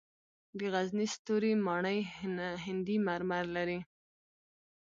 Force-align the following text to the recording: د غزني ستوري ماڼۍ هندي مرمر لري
د 0.57 0.59
غزني 0.73 1.05
ستوري 1.15 1.53
ماڼۍ 1.65 1.99
هندي 2.65 2.97
مرمر 3.07 3.43
لري 3.55 3.79